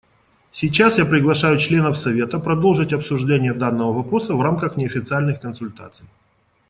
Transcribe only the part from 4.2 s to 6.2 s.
в рамках неофициальных консультаций.